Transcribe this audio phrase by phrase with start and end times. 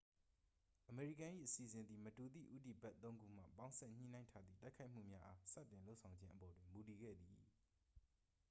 [0.89, 7.41] အမေရိကန်၏ အစီအစဉ်သည် မတူသည့် ဦးတည်ဘက်သုံးခုမှ ပေါင်းစပ်ညှိနှိုင်းထားသည့် တိုက်ခိုက်မှုများအား စတင်လုပ်ဆောင်ခြင်းအပေါ်တွင် မူတည်ခဲ့သည်